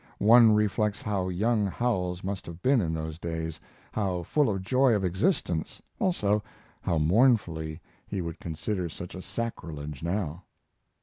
One 0.17 0.55
reflects 0.55 1.03
how 1.03 1.29
young 1.29 1.67
Howells 1.67 2.23
must 2.23 2.47
have 2.47 2.63
been 2.63 2.81
in 2.81 2.91
those 2.91 3.19
days; 3.19 3.59
how 3.91 4.23
full 4.23 4.49
of 4.49 4.55
the 4.55 4.63
joy 4.63 4.95
of 4.95 5.05
existence; 5.05 5.79
also 5.99 6.41
how 6.81 6.97
mournfully 6.97 7.79
he 8.07 8.19
would 8.19 8.39
consider 8.39 8.89
such 8.89 9.13
a 9.13 9.21
sacrilege 9.21 10.01
now. 10.01 10.41